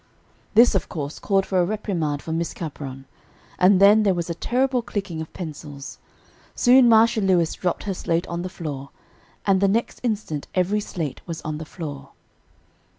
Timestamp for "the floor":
8.41-8.89, 11.59-12.13